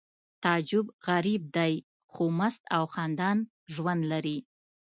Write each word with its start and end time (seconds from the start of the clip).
تعجب 0.43 0.85
غریب 1.07 1.41
دی 1.55 1.73
خو 2.11 2.23
مست 2.39 2.61
او 2.77 2.83
خندان 2.93 3.37
ژوند 3.73 4.01
لري 4.11 4.37